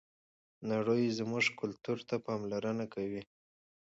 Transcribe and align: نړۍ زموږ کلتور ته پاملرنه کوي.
نړۍ 0.71 1.03
زموږ 1.19 1.45
کلتور 1.59 1.97
ته 2.09 2.15
پاملرنه 2.25 2.85
کوي. 2.93 3.21